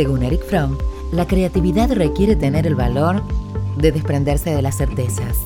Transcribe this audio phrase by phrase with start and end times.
[0.00, 0.78] Según Eric Fromm,
[1.12, 3.22] la creatividad requiere tener el valor
[3.76, 5.36] de desprenderse de las certezas.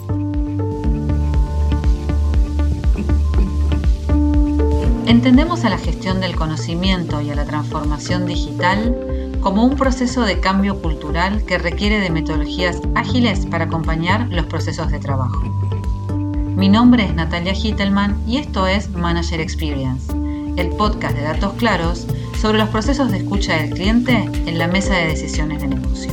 [5.06, 10.38] Entendemos a la gestión del conocimiento y a la transformación digital como un proceso de
[10.38, 15.42] cambio cultural que requiere de metodologías ágiles para acompañar los procesos de trabajo.
[16.54, 20.12] Mi nombre es Natalia Hittelman y esto es Manager Experience,
[20.54, 22.06] el podcast de datos claros
[22.44, 26.12] sobre los procesos de escucha del cliente en la mesa de decisiones de negocio.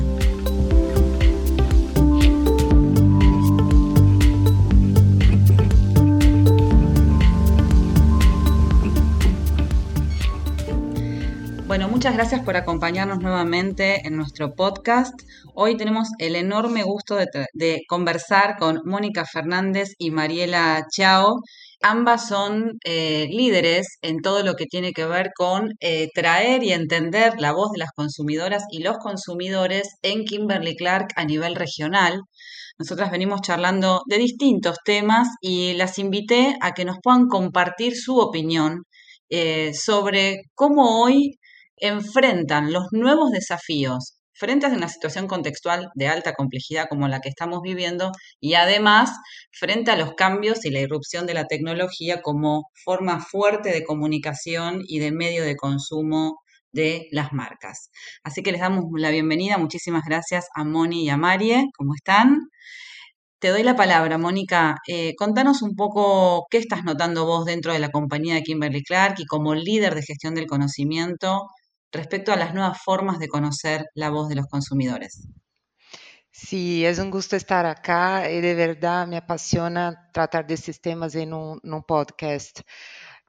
[11.67, 15.13] Bueno, muchas gracias por acompañarnos nuevamente en nuestro podcast.
[15.53, 21.41] Hoy tenemos el enorme gusto de, conversar con Mónica Fernández y Mariela Chao.
[21.83, 26.73] Ambas son eh, líderes en todo lo que tiene que ver con eh, traer y
[26.73, 32.21] entender la voz de las consumidoras y los consumidores en Kimberly Clark a nivel regional.
[32.79, 38.17] Nosotras venimos charlando de distintos temas y las invité a que nos puedan compartir su
[38.19, 38.83] opinión
[39.29, 41.39] eh, sobre cómo hoy
[41.77, 47.29] enfrentan los nuevos desafíos frente a una situación contextual de alta complejidad como la que
[47.29, 49.11] estamos viviendo y además
[49.51, 54.81] frente a los cambios y la irrupción de la tecnología como forma fuerte de comunicación
[54.87, 57.89] y de medio de consumo de las marcas.
[58.23, 59.57] Así que les damos la bienvenida.
[59.57, 61.65] Muchísimas gracias a Moni y a Marie.
[61.77, 62.49] ¿Cómo están?
[63.39, 64.75] Te doy la palabra, Mónica.
[64.87, 69.15] Eh, contanos un poco qué estás notando vos dentro de la compañía de Kimberly Clark
[69.17, 71.47] y como líder de gestión del conocimiento,
[71.91, 75.27] respecto a las nuevas formas de conocer la voz de los consumidores.
[76.31, 81.13] Sí, es un gusto estar acá y de verdad me apasiona tratar de estos temas
[81.15, 82.61] en un, podcast.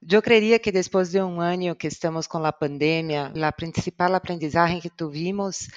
[0.01, 4.81] Yo creería que después de un año que estamos con la pandemia, la principal aprendizaje
[4.81, 5.69] que tuvimos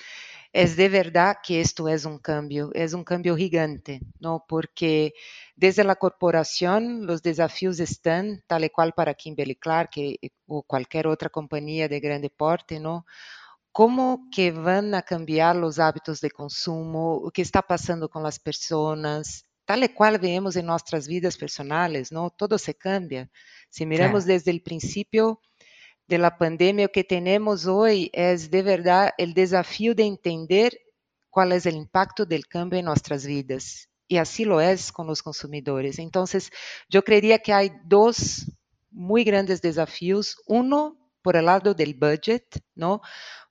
[0.56, 4.46] es de verdad que esto es un cambio, es un cambio gigante, ¿no?
[4.48, 5.14] Porque
[5.58, 9.92] desde la corporación los desafíos están tal y cual para Kimberly Clark
[10.48, 13.06] o cualquier otra compañía de grande porte, ¿no?
[13.74, 17.16] ¿Cómo que van a cambiar los hábitos de consumo?
[17.16, 19.46] ¿O qué está pasando con las personas?
[19.66, 22.30] Tal y cual vemos en nuestras vidas personales, ¿no?
[22.30, 23.30] Todo se cambia.
[23.70, 25.42] Si miramos desde el principio
[26.08, 30.78] de la pandemia, lo que tenemos hoy es de verdad el desafío de entender
[31.30, 33.90] cuál es el impacto del cambio en nuestras vidas.
[34.08, 35.98] Y así lo es con los consumidores.
[35.98, 36.52] Entonces,
[36.90, 38.46] yo creería que hay dos
[38.92, 40.38] muy grandes desafíos.
[40.46, 42.46] Uno, por el lado del budget,
[42.76, 43.02] ¿no?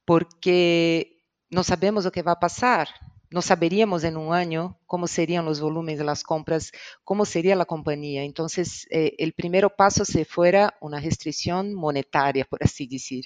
[0.05, 2.89] Porque no sabemos lo que va a pasar.
[3.34, 6.71] No saberíamos en un año cómo serían los volúmenes de compras,
[7.03, 8.22] cómo sería la compañía.
[8.22, 13.25] Entonces, eh, el primer paso se fuera una restricción monetaria, por así decir.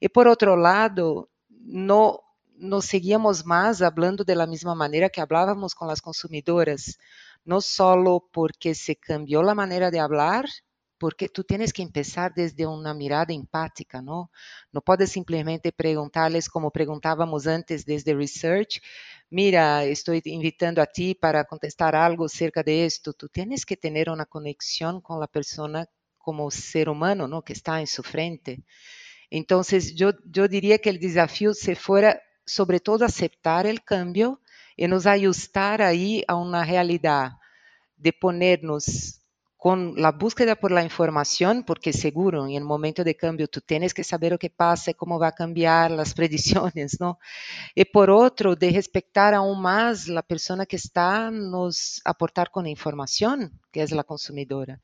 [0.00, 2.22] Y por otro lado, no
[2.56, 6.98] nos seguíamos más hablando de la manera que hablábamos con las consumidoras,
[7.44, 10.46] no solo porque se cambió la manera de hablar,
[11.04, 14.30] porque tú tienes que empezar desde una mirada empática, ¿no?
[14.72, 18.80] No puedes simplemente preguntarles como preguntábamos antes desde research,
[19.28, 23.12] mira, estoy invitando a ti para contestar algo acerca de esto.
[23.12, 27.42] Tú tienes que tener una conexión con la persona como ser humano, ¿no?
[27.42, 28.64] Que está en su frente.
[29.28, 34.40] Entonces, yo, yo diría que el desafío se fuera, sobre todo, aceptar el cambio
[34.74, 37.32] y nos ajustar ahí a una realidad
[37.98, 39.20] de ponernos
[39.64, 43.94] con la búsqueda por la información, porque seguro en el momento de cambio tú tienes
[43.94, 47.18] que saber lo que pasa, cómo va a cambiar las predicciones, ¿no?
[47.74, 53.58] Y por otro, de respetar aún más la persona que está nos aportar con información,
[53.72, 54.82] que es la consumidora.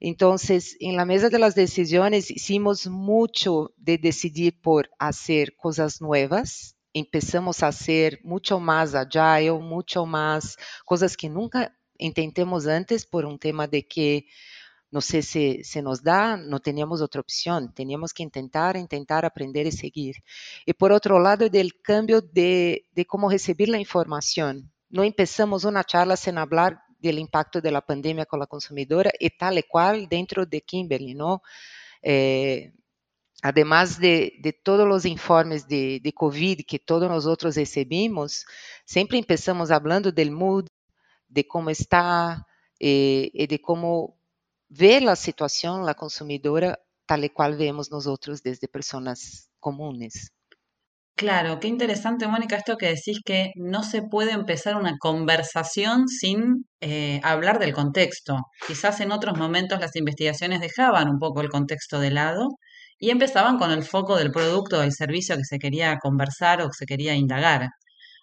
[0.00, 6.74] Entonces, en la mesa de las decisiones hicimos mucho de decidir por hacer cosas nuevas,
[6.92, 13.38] empezamos a hacer mucho más agile, mucho más cosas que nunca intentemos antes por un
[13.38, 14.26] tema de que
[14.90, 19.66] no sé si se nos da, no teníamos otra opción, teníamos que intentar, intentar aprender
[19.66, 20.16] y seguir.
[20.64, 24.72] Y por otro lado, del cambio de, de cómo recibir la información.
[24.88, 29.30] No empezamos una charla sin hablar del impacto de la pandemia con la consumidora y
[29.30, 31.42] tal y cual dentro de Kimberly, ¿no?
[32.02, 32.72] Eh,
[33.42, 38.46] además de, de, todos los informes de, de, COVID que todos nosotros recibimos,
[38.84, 40.66] siempre empezamos hablando del mood,
[41.36, 42.46] de cómo está
[42.80, 44.18] eh, y de cómo
[44.68, 50.32] ve la situación la consumidora tal y cual vemos nosotros desde personas comunes.
[51.14, 56.66] Claro, qué interesante, Mónica, esto que decís que no se puede empezar una conversación sin
[56.80, 58.36] eh, hablar del contexto.
[58.66, 62.48] Quizás en otros momentos las investigaciones dejaban un poco el contexto de lado
[62.98, 66.66] y empezaban con el foco del producto o del servicio que se quería conversar o
[66.68, 67.68] que se quería indagar.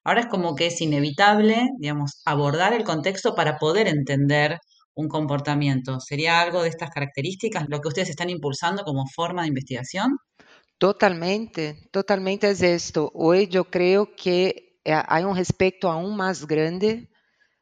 [0.04, 4.60] Ahora es como que es inevitable, digamos, abordar el contexto para poder entender
[4.96, 6.00] un comportamiento.
[6.00, 10.18] ¿Sería algo de estas características lo que ustedes están impulsando como forma de investigación?
[10.78, 13.12] Totalmente, totalmente es esto.
[13.14, 17.10] Hoy yo creo que eh, hay un respeto aún más grande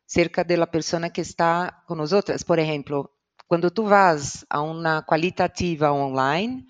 [0.05, 2.43] cerca de la persona que está con nosotros.
[2.43, 3.15] Por ejemplo,
[3.47, 6.65] cuando tú vas a una cualitativa online,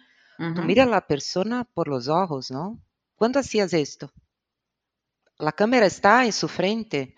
[0.55, 2.83] tú miras a la persona por los ojos, ¿no?
[3.15, 4.11] ¿Cuándo hacías esto?
[5.41, 7.15] La cámara está en su frente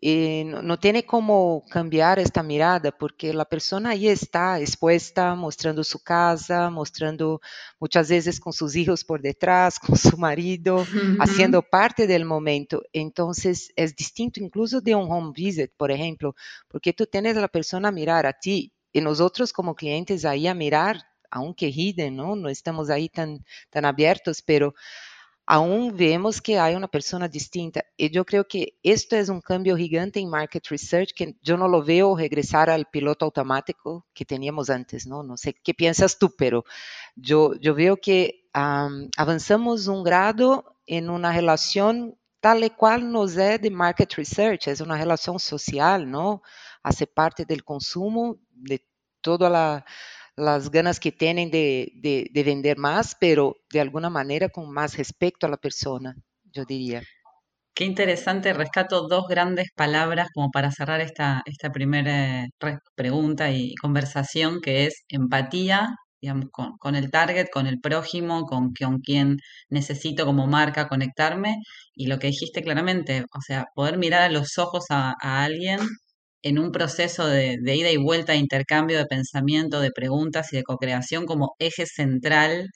[0.00, 6.00] y no, tiene cómo cambiar esta mirada porque la persona ahí está expuesta, mostrando su
[6.00, 7.40] casa, mostrando
[7.80, 10.86] muchas veces con sus hijos por detrás, con su marido,
[11.18, 12.82] haciendo parte del momento.
[12.92, 16.36] Entonces es distinto incluso de un home visit, por ejemplo,
[16.68, 20.46] porque tú tienes a la persona a mirar a ti y nosotros como clientes ahí
[20.46, 21.02] a mirar,
[21.32, 22.36] aunque hidden, ¿no?
[22.36, 24.74] No estamos ahí tan, tan abiertos, pero
[25.46, 27.84] aún vemos que hay una persona distinta.
[27.96, 31.68] Y yo creo que esto es un cambio gigante en market research que yo no
[31.68, 35.22] lo veo regresar al piloto automático que teníamos antes, ¿no?
[35.22, 36.64] No sé qué piensas tú, pero
[37.14, 43.36] yo, yo veo que um, avanzamos un grado en una relación tal y cual nos
[43.36, 46.42] es de market research, es una relación social, ¿no?
[46.82, 48.84] Hace parte del consumo, de
[49.20, 49.84] toda la
[50.36, 51.92] las ganas que tienen de,
[52.32, 56.14] de, vender más, pero de alguna manera con más respeto a la persona,
[56.52, 57.02] yo diría.
[57.74, 62.46] Qué interesante, rescato dos grandes palabras como para cerrar esta, esta primera
[62.94, 65.88] pregunta y conversación, que es empatía,
[66.20, 69.36] digamos, con, el target, con el prójimo, con, con quien
[69.68, 71.56] necesito como marca conectarme,
[71.94, 75.78] y lo que dijiste claramente, o sea, poder mirar a los ojos a alguien
[76.42, 80.62] en un proceso de, ida y vuelta, de intercambio de pensamiento, de preguntas y de
[80.62, 82.70] co-creación como eje central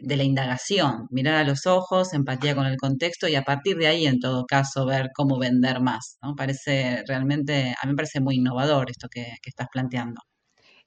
[0.00, 3.88] de la indagación, mirar a los ojos, empatía con el contexto y a partir de
[3.88, 6.18] ahí, en todo caso, ver cómo vender más.
[6.22, 6.34] ¿no?
[6.36, 10.20] Parece realmente, a mí me parece muy innovador esto que, estás planteando.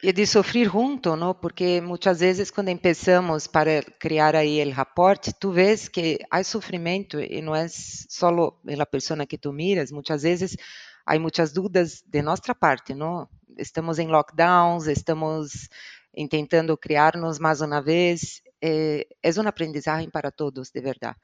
[0.02, 1.40] Y de sufrir junto, ¿no?
[1.40, 7.20] Porque muchas veces cuando empezamos para crear ahí el rapport, tú ves que hay sufrimiento
[7.20, 10.58] y no es solo en la persona que tú miras, muchas veces
[11.06, 13.30] hay muchas dudas de nuestra parte, ¿no?
[13.58, 15.70] Estamos en lockdowns, estamos
[16.14, 18.44] intentando criarnos más una vez.
[18.60, 21.18] Eh, es un aprendizaje para todos, de verdad.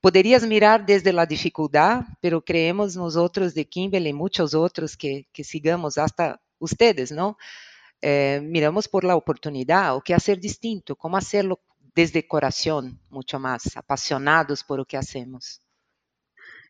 [0.00, 5.42] Podrías mirar desde la dificultad, pero creemos nosotros de Kimberly y muchos otros que, que
[5.42, 7.36] sigamos, hasta ustedes, ¿no?
[8.00, 11.60] Eh, miramos por la oportunidad, o qué hacer distinto, cómo hacerlo
[11.94, 15.62] desde corazón, mucho más, apasionados por lo que hacemos.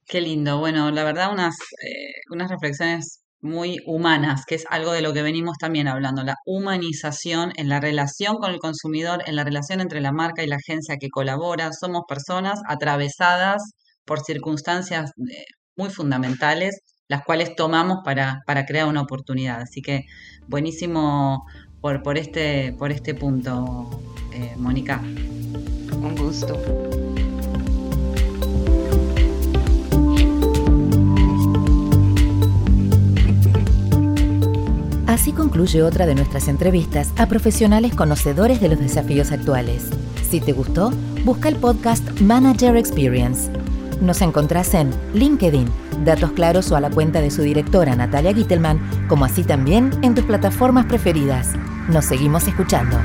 [0.09, 0.59] Qué lindo.
[0.59, 5.23] Bueno, la verdad, unas, eh, unas reflexiones muy humanas, que es algo de lo que
[5.23, 10.01] venimos también hablando, la humanización en la relación con el consumidor, en la relación entre
[10.01, 11.73] la marca y la agencia que colabora.
[11.73, 13.63] Somos personas atravesadas
[14.05, 15.45] por circunstancias eh,
[15.77, 19.61] muy fundamentales, las cuales tomamos para, para crear una oportunidad.
[19.61, 20.05] Así que
[20.47, 21.45] buenísimo
[21.81, 24.01] por, por, este, por este punto,
[24.33, 25.01] eh, Mónica.
[25.01, 26.96] Un gusto.
[35.27, 39.89] Así concluye otra de nuestras entrevistas a profesionales conocedores de los desafíos actuales.
[40.31, 40.93] Si te gustó,
[41.25, 43.51] busca el podcast Manager Experience.
[44.01, 45.69] Nos encontrás en LinkedIn,
[46.05, 50.15] Datos Claros o a la cuenta de su directora Natalia Gittelman, como así también en
[50.15, 51.49] tus plataformas preferidas.
[51.89, 52.97] Nos seguimos escuchando.